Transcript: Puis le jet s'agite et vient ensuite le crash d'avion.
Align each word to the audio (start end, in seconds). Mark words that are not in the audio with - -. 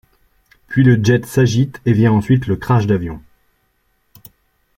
Puis 0.67 0.83
le 0.83 0.99
jet 1.03 1.27
s'agite 1.27 1.79
et 1.85 1.93
vient 1.93 2.11
ensuite 2.11 2.47
le 2.47 2.55
crash 2.55 2.87
d'avion. 2.87 3.21